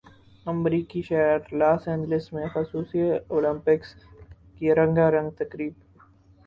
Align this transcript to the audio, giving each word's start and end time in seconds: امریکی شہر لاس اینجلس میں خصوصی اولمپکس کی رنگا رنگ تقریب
امریکی 0.45 1.01
شہر 1.01 1.53
لاس 1.53 1.87
اینجلس 1.87 2.31
میں 2.33 2.47
خصوصی 2.53 3.01
اولمپکس 3.27 3.93
کی 4.57 4.73
رنگا 4.75 5.09
رنگ 5.11 5.29
تقریب 5.39 5.73